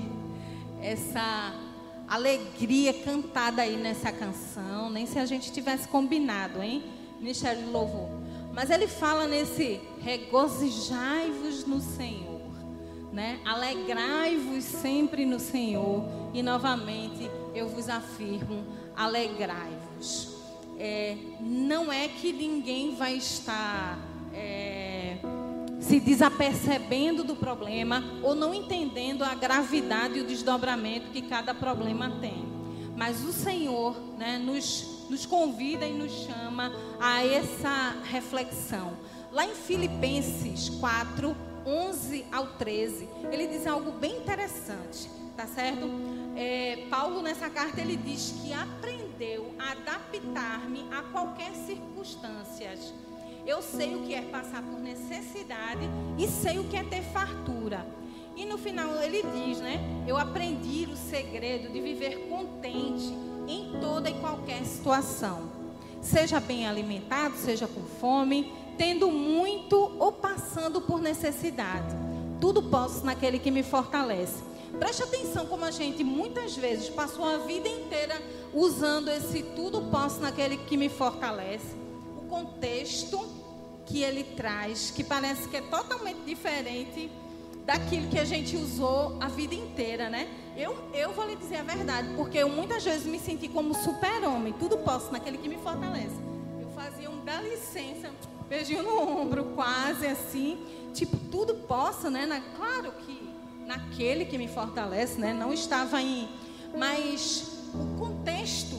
[0.82, 1.54] essa
[2.06, 6.84] alegria cantada aí nessa canção, nem se a gente tivesse combinado, hein?
[7.18, 8.10] Ministério de.
[8.52, 12.42] Mas ele fala nesse regozijai-vos no Senhor,
[13.10, 13.40] né?
[13.42, 20.35] Alegrai-vos sempre no Senhor e novamente eu vos afirmo, alegrai-vos.
[20.78, 23.98] É, não é que ninguém vai estar
[24.34, 25.16] é,
[25.80, 32.10] se desapercebendo do problema ou não entendendo a gravidade e o desdobramento que cada problema
[32.20, 32.44] tem.
[32.96, 38.94] Mas o Senhor né, nos, nos convida e nos chama a essa reflexão.
[39.30, 41.36] Lá em Filipenses 4,
[41.66, 45.88] 11 ao 13, ele diz algo bem interessante, tá certo?
[46.36, 52.76] É, Paulo, nessa carta, ele diz que aprendeu a adaptar-me a qualquer circunstância
[53.46, 57.86] eu sei o que é passar por necessidade e sei o que é ter fartura.
[58.34, 59.78] E no final ele diz, né?
[60.06, 63.14] Eu aprendi o segredo de viver contente
[63.46, 65.48] em toda e qualquer situação.
[66.02, 71.94] Seja bem alimentado, seja com fome, tendo muito ou passando por necessidade.
[72.40, 74.42] Tudo posso naquele que me fortalece.
[74.78, 78.20] Preste atenção como a gente muitas vezes passou a vida inteira
[78.52, 81.74] usando esse tudo posso naquele que me fortalece.
[82.18, 83.18] O contexto
[83.86, 87.10] que ele traz, que parece que é totalmente diferente
[87.64, 90.28] daquilo que a gente usou a vida inteira, né?
[90.56, 94.52] Eu, eu vou lhe dizer a verdade, porque eu muitas vezes me senti como super-homem,
[94.52, 96.16] tudo posso naquele que me fortalece.
[96.60, 98.10] Eu fazia um dá licença,
[98.48, 100.58] beijinho no ombro, quase assim,
[100.94, 102.42] tipo, tudo posso, né?
[102.56, 103.25] Claro que
[103.66, 105.34] naquele que me fortalece, né?
[105.34, 106.28] Não estava em.
[106.76, 108.76] Mas o contexto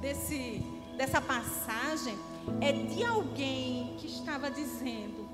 [0.00, 0.64] desse,
[0.96, 2.14] dessa passagem
[2.60, 5.28] é de alguém que estava dizendo,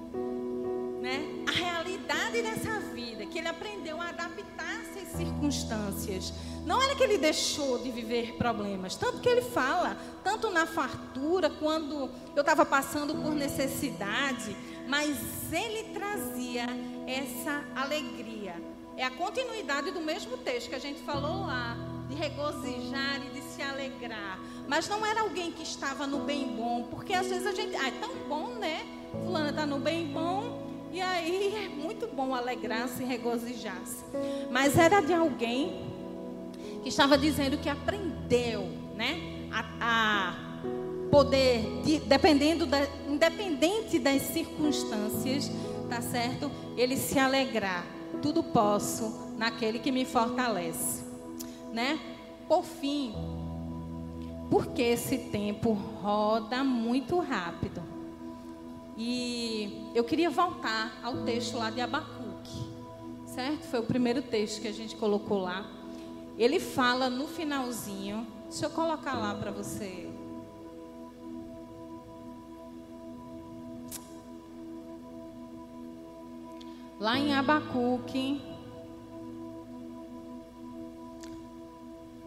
[1.01, 6.33] né, a realidade dessa vida, que ele aprendeu a adaptar-se às circunstâncias.
[6.65, 11.49] Não era que ele deixou de viver problemas, tanto que ele fala, tanto na fartura,
[11.49, 14.57] quando eu estava passando por necessidade,
[14.89, 15.17] mas
[15.53, 16.67] ele trazia
[17.07, 18.55] essa alegria.
[18.97, 21.77] É a continuidade do mesmo texto que a gente falou lá,
[22.09, 24.39] de regozijar e de se alegrar.
[24.67, 27.89] Mas não era alguém que estava no bem bom, porque às vezes a gente, ah,
[27.89, 28.87] é tão bom, né?
[29.23, 34.03] Fulana está no bem bom, e aí é muito bom alegrar-se e regozijar-se.
[34.51, 35.93] Mas era de alguém
[36.83, 38.63] que estava dizendo que aprendeu,
[38.95, 39.49] né?
[39.53, 40.35] A, a
[41.11, 45.51] poder, de, dependendo da, independente das circunstâncias,
[45.89, 46.51] tá certo?
[46.77, 47.96] Ele se alegrar.
[48.21, 51.07] Tudo posso naquele que me fortalece
[51.77, 52.01] né?
[52.49, 53.15] Por fim,
[54.51, 57.83] porque esse tempo roda muito rápido.
[58.97, 62.67] E eu queria voltar ao texto lá de Abacuque,
[63.27, 63.65] certo?
[63.65, 65.67] Foi o primeiro texto que a gente colocou lá.
[66.39, 70.09] Ele fala no finalzinho, deixa eu colocar lá para você.
[76.99, 78.41] Lá em Abacuque,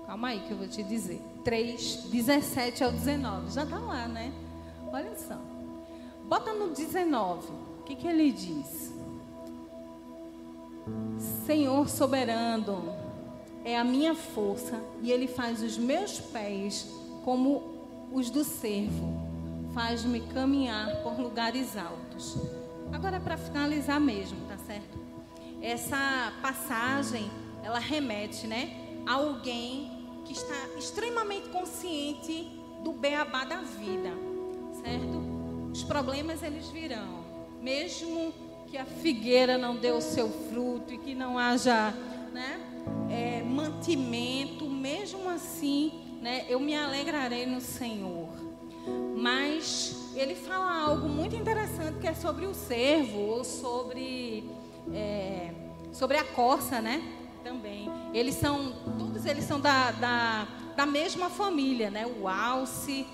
[0.10, 1.22] Calma aí que eu vou te dizer.
[1.44, 3.52] 3, 17 ao 19.
[3.52, 4.34] Já está lá, né?
[4.92, 5.40] Olha só.
[6.24, 7.48] Bota no 19.
[7.80, 8.92] O que, que ele diz?
[11.46, 12.92] Senhor soberano
[13.64, 16.92] é a minha força e ele faz os meus pés
[17.24, 17.62] como
[18.12, 19.14] os do servo.
[19.76, 22.36] Faz-me caminhar por lugares altos.
[22.92, 24.40] Agora, para finalizar mesmo,
[24.70, 25.00] certo?
[25.62, 27.30] Essa passagem,
[27.64, 29.02] ela remete, né?
[29.06, 29.92] A alguém
[30.26, 32.48] que está extremamente consciente
[32.84, 34.12] do beabá da vida,
[34.84, 35.20] certo?
[35.74, 37.24] Os problemas eles virão,
[37.60, 38.32] mesmo
[38.68, 41.92] que a figueira não dê o seu fruto e que não haja,
[42.32, 42.60] né,
[43.10, 45.92] é, mantimento, mesmo assim,
[46.22, 48.30] né, eu me alegrarei no Senhor.
[49.16, 54.44] Mas ele fala algo muito interessante que é sobre o servo ou sobre
[54.94, 55.52] é,
[55.92, 57.02] sobre a corça, né?
[57.44, 57.90] Também.
[58.14, 62.06] Eles são todos eles são da, da, da mesma família, né?
[62.06, 63.06] O alce,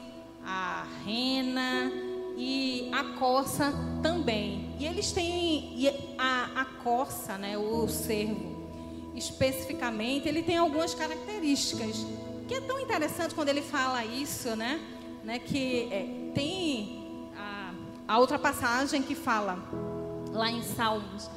[0.43, 1.91] a rena
[2.37, 4.75] e a corça também.
[4.79, 5.87] E eles têm
[6.17, 7.57] a, a corça, né?
[7.57, 8.55] O cervo
[9.15, 12.05] especificamente, ele tem algumas características
[12.47, 14.79] que é tão interessante quando ele fala isso, né?
[15.23, 17.73] né que é, tem a,
[18.07, 19.57] a outra passagem que fala
[20.31, 21.29] lá em Salmos,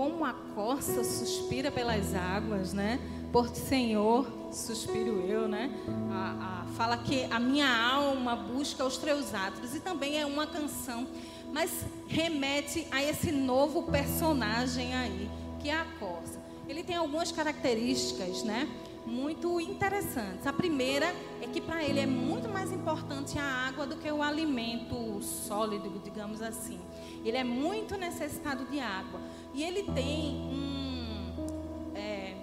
[0.00, 2.98] como a corça suspira pelas águas, né?
[3.30, 5.70] Por Senhor, suspiro eu, né?
[6.10, 10.46] A, a, fala que a minha alma busca os teus atos e também é uma
[10.46, 11.06] canção,
[11.52, 15.28] mas remete a esse novo personagem aí,
[15.60, 16.40] que é a corça.
[16.66, 18.66] Ele tem algumas características, né?
[19.06, 20.46] muito interessantes.
[20.46, 24.22] A primeira é que para ele é muito mais importante a água do que o
[24.22, 26.78] alimento sólido, digamos assim.
[27.24, 29.20] Ele é muito necessitado de água.
[29.60, 32.34] E ele tem um, é,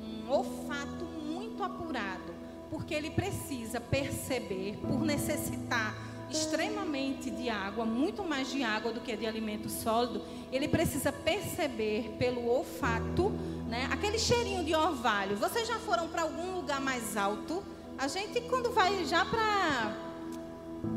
[0.00, 2.32] um olfato muito apurado,
[2.70, 5.94] porque ele precisa perceber, por necessitar
[6.30, 12.16] extremamente de água, muito mais de água do que de alimento sólido, ele precisa perceber
[12.18, 13.30] pelo olfato
[13.68, 13.86] né?
[13.92, 15.36] Aquele cheirinho de orvalho.
[15.36, 17.62] Vocês já foram para algum lugar mais alto?
[17.98, 19.94] A gente quando vai já para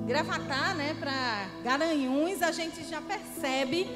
[0.06, 3.90] Gravatar, né, para Garanhuns, a gente já percebe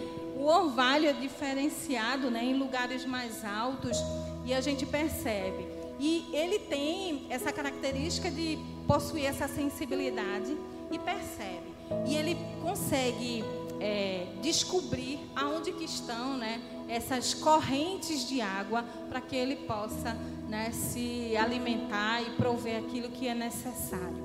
[0.43, 3.97] o orvalho diferenciado, né, em lugares mais altos
[4.45, 5.65] e a gente percebe.
[5.97, 10.57] E ele tem essa característica de possuir essa sensibilidade
[10.91, 11.73] e percebe.
[12.05, 13.41] E ele consegue
[13.79, 20.13] é, descobrir aonde que estão, né, essas correntes de água para que ele possa
[20.49, 24.21] né, se alimentar e prover aquilo que é necessário.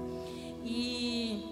[0.65, 1.45] E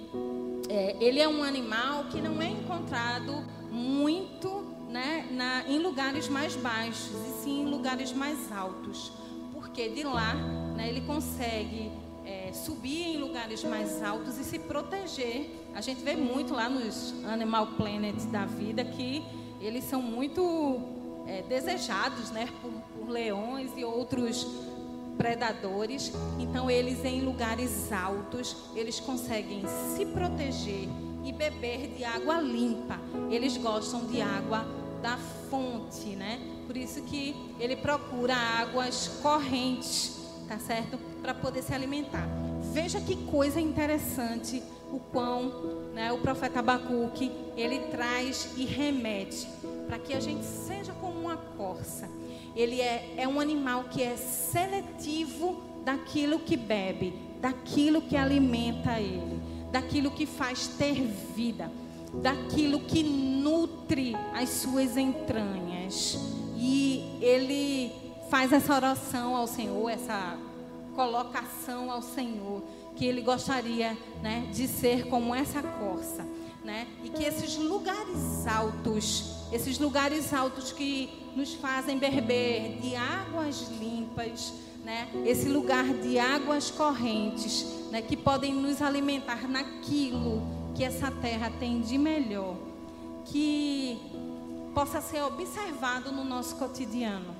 [0.68, 6.56] é, ele é um animal que não é encontrado muito né, na, em lugares mais
[6.56, 9.12] baixos, e sim em lugares mais altos,
[9.52, 10.34] porque de lá
[10.74, 11.92] né, ele consegue
[12.24, 15.50] é, subir em lugares mais altos e se proteger.
[15.74, 19.22] A gente vê muito lá nos Animal Planet da vida que
[19.60, 20.80] eles são muito
[21.26, 24.46] é, desejados né, por, por leões e outros
[25.18, 26.12] predadores.
[26.38, 29.62] Então, eles em lugares altos, eles conseguem
[29.94, 30.88] se proteger
[31.26, 32.98] e beber de água limpa.
[33.30, 34.64] Eles gostam de água
[35.02, 35.16] da
[35.50, 36.40] fonte, né?
[36.66, 40.18] Por isso que ele procura águas correntes,
[40.48, 40.98] tá certo?
[41.20, 42.26] Para poder se alimentar.
[42.72, 44.62] Veja que coisa interessante
[44.92, 49.48] o quão né, o profeta Abacuque ele traz e remete
[49.86, 52.08] para que a gente seja como uma corça.
[52.54, 59.40] Ele é, é um animal que é seletivo daquilo que bebe, daquilo que alimenta ele,
[59.70, 60.94] daquilo que faz ter
[61.34, 61.70] vida,
[62.14, 66.18] daquilo que nutre as suas entranhas.
[66.56, 67.92] E ele
[68.30, 70.38] faz essa oração ao Senhor, essa
[70.94, 72.62] colocação ao Senhor,
[72.96, 76.24] que ele gostaria né, de ser como essa corça
[76.66, 76.84] né?
[77.04, 84.52] E que esses lugares altos, esses lugares altos que nos fazem beber de águas limpas,
[84.86, 85.08] né?
[85.24, 88.00] Esse lugar de águas correntes, né?
[88.00, 90.40] Que podem nos alimentar naquilo
[90.76, 92.54] que essa terra tem de melhor,
[93.24, 93.98] que
[94.72, 97.34] possa ser observado no nosso cotidiano.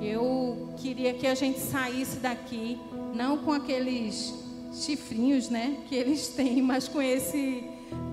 [0.00, 2.80] Eu queria que a gente saísse daqui
[3.14, 4.32] não com aqueles
[4.72, 7.62] chifrinhos, né, que eles têm, mas com esse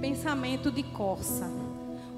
[0.02, 1.50] pensamento de corça,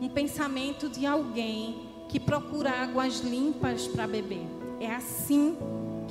[0.01, 4.41] um pensamento de alguém que procura águas limpas para beber.
[4.79, 5.55] É assim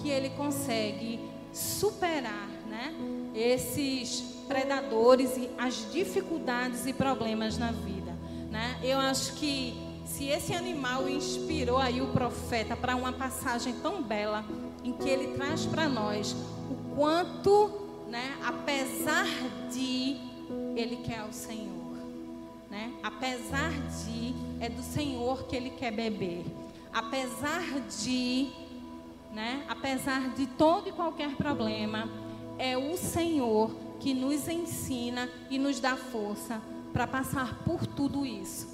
[0.02, 1.20] que ele consegue
[1.52, 2.94] superar, né,
[3.34, 8.12] esses predadores e as dificuldades e problemas na vida,
[8.50, 8.78] né?
[8.82, 9.74] Eu acho que
[10.04, 14.44] se esse animal inspirou aí o profeta para uma passagem tão bela
[14.84, 16.34] em que ele traz para nós
[16.70, 17.70] o quanto,
[18.08, 19.26] né, apesar
[19.72, 20.32] de
[20.76, 21.72] ele quer o Senhor.
[22.70, 22.92] Né?
[23.02, 26.44] Apesar de, é do Senhor que ele quer beber.
[26.92, 27.62] Apesar
[28.02, 28.50] de,
[29.32, 29.64] né?
[29.68, 32.08] apesar de todo e qualquer problema,
[32.58, 36.60] é o Senhor que nos ensina e nos dá força
[36.92, 38.68] para passar por tudo isso.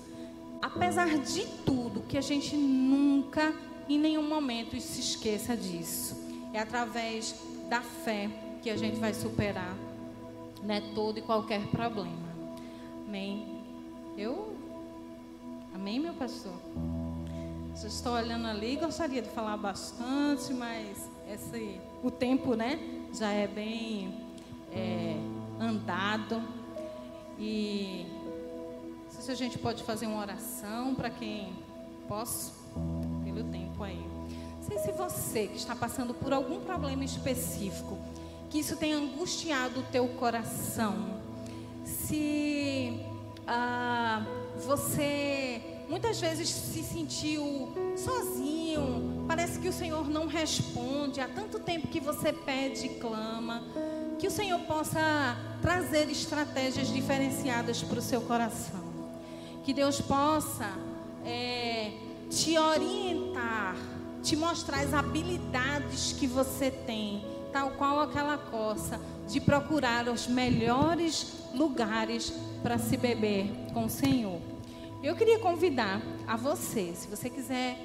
[0.61, 3.55] Apesar de tudo, que a gente nunca,
[3.89, 6.17] em nenhum momento, se esqueça disso.
[6.53, 7.35] É através
[7.69, 8.29] da fé
[8.63, 9.77] que a gente vai superar
[10.63, 12.29] né, todo e qualquer problema.
[13.07, 13.63] Amém.
[14.17, 14.57] Eu.
[15.73, 16.55] Amém, meu pastor?
[17.87, 22.79] Estou olhando ali, gostaria de falar bastante, mas esse, o tempo, né?
[23.15, 24.27] Já é bem
[24.73, 25.17] é,
[25.61, 26.43] andado.
[27.39, 28.05] E
[29.05, 31.53] não sei se a gente pode fazer uma oração para quem
[32.09, 32.53] posso,
[33.25, 34.05] pelo tempo aí.
[34.57, 37.97] Não sei se você que está passando por algum problema específico,
[38.51, 41.21] que isso tenha angustiado o teu coração.
[41.85, 43.01] Se
[43.47, 44.27] ah,
[44.67, 51.89] você muitas vezes se sentiu sozinho, parece que o Senhor não responde, há tanto tempo
[51.89, 53.63] que você pede e clama,
[54.19, 58.87] que o Senhor possa trazer estratégias diferenciadas para o seu coração.
[59.65, 60.71] Que Deus possa
[61.25, 61.93] é,
[62.31, 63.77] te orientar,
[64.23, 71.35] te mostrar as habilidades que você tem, tal qual aquela coça, de procurar os melhores
[71.55, 72.33] lugares
[72.63, 74.58] para se beber com o Senhor.
[75.03, 77.79] Eu queria convidar a você, se você quiser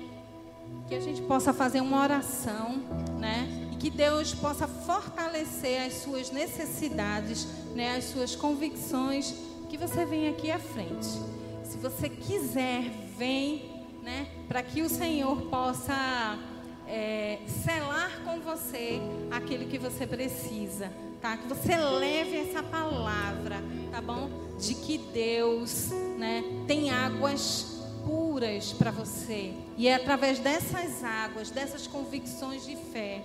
[0.87, 2.77] que a gente possa fazer uma oração,
[3.19, 3.63] né?
[3.83, 7.45] que Deus possa fortalecer as suas necessidades,
[7.75, 9.35] né, as suas convicções,
[9.69, 11.19] que você venha aqui à frente.
[11.65, 12.83] Se você quiser,
[13.17, 16.39] vem, né, para que o Senhor possa
[16.87, 20.89] é, selar com você aquilo que você precisa,
[21.23, 21.37] tá?
[21.37, 24.29] Que você leve essa palavra, tá bom?
[24.59, 29.53] De que Deus, né, tem águas puras para você.
[29.77, 33.23] E é através dessas águas, dessas convicções de fé,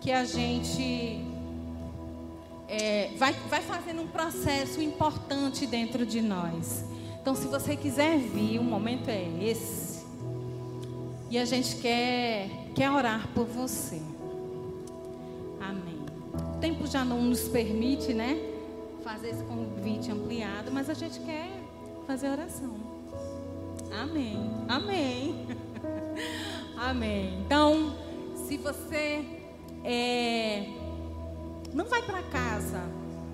[0.00, 1.24] que a gente
[2.66, 6.84] é, vai, vai fazendo um processo importante dentro de nós.
[7.22, 10.04] Então, se você quiser vir, o momento é esse.
[11.30, 14.00] E a gente quer, quer orar por você.
[16.56, 18.40] O tempo já não nos permite, né?
[19.04, 21.50] Fazer esse convite ampliado, mas a gente quer
[22.06, 22.74] fazer oração.
[23.92, 24.50] Amém.
[24.66, 25.46] Amém.
[26.78, 27.38] Amém.
[27.44, 27.94] Então,
[28.34, 29.22] se você
[29.84, 30.66] é,
[31.74, 32.82] não vai para casa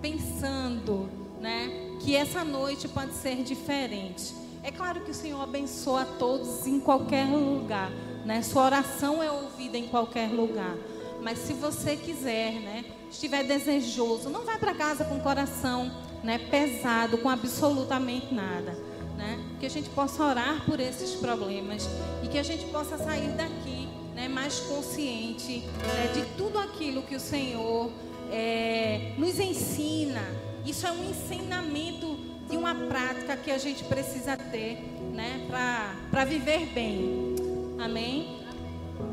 [0.00, 1.08] pensando
[1.40, 4.34] né, que essa noite pode ser diferente.
[4.64, 7.90] É claro que o Senhor abençoa a todos em qualquer lugar.
[8.24, 8.42] Né?
[8.42, 10.76] Sua oração é ouvida em qualquer lugar.
[11.22, 15.90] Mas se você quiser, né, estiver desejoso, não vai para casa com o coração
[16.22, 18.72] né, pesado, com absolutamente nada.
[19.16, 19.38] Né?
[19.60, 21.88] Que a gente possa orar por esses problemas
[22.24, 27.14] e que a gente possa sair daqui né, mais consciente né, de tudo aquilo que
[27.14, 27.90] o Senhor
[28.30, 30.22] é, nos ensina.
[30.66, 32.16] Isso é um ensinamento
[32.48, 34.78] de uma prática que a gente precisa ter
[35.12, 37.36] né, para viver bem.
[37.78, 38.40] Amém?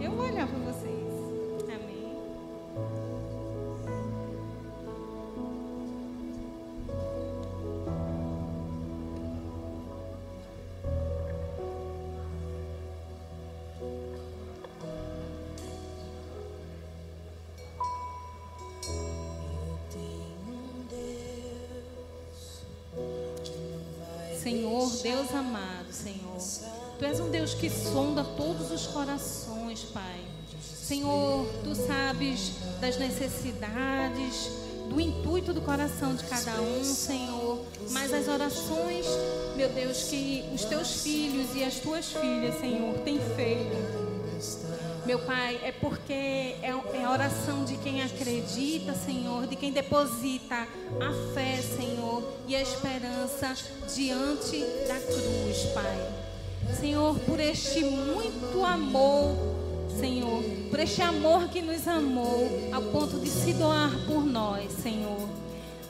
[0.01, 0.68] Eu vou olhar para você.
[27.59, 30.21] Que sonda todos os corações, Pai.
[30.61, 34.49] Senhor, tu sabes das necessidades,
[34.89, 37.63] do intuito do coração de cada um, Senhor.
[37.91, 39.05] Mas as orações,
[39.55, 44.09] meu Deus, que os teus filhos e as tuas filhas, Senhor, têm feito
[45.09, 50.55] meu Pai, é porque é, é a oração de quem acredita, Senhor, de quem deposita
[50.55, 53.55] a fé, Senhor, e a esperança
[53.91, 56.18] diante da cruz, Pai.
[56.77, 59.35] Senhor, por este muito amor,
[59.99, 65.27] Senhor, por este amor que nos amou ao ponto de se doar por nós, Senhor.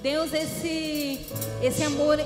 [0.01, 1.19] Deus, esse,
[1.61, 2.19] esse amor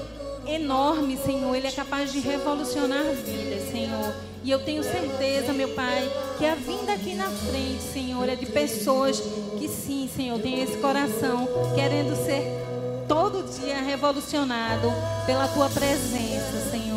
[0.47, 4.13] enorme, Senhor, ele é capaz de revolucionar vidas, Senhor.
[4.43, 8.45] E eu tenho certeza, meu Pai, que a vinda aqui na frente, Senhor, é de
[8.45, 9.19] pessoas
[9.57, 12.43] que sim, Senhor, tem esse coração querendo ser
[13.07, 14.91] todo dia revolucionado
[15.25, 16.92] pela tua presença, Senhor.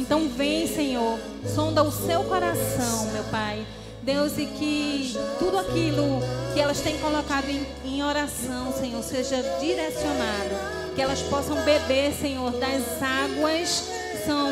[0.00, 1.18] Então vem, Senhor,
[1.54, 3.66] sonda o seu coração, meu Pai.
[4.02, 6.20] Deus, e que tudo aquilo
[6.54, 10.94] que elas têm colocado em, em oração, Senhor, seja direcionado.
[10.94, 14.50] Que elas possam beber, Senhor, das águas que são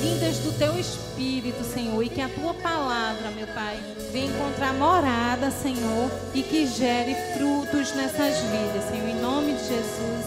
[0.00, 3.76] vindas do teu Espírito, Senhor, e que a tua palavra, meu Pai,
[4.12, 9.08] venha encontrar morada, Senhor, e que gere frutos nessas vidas, Senhor.
[9.08, 10.21] Em nome de Jesus.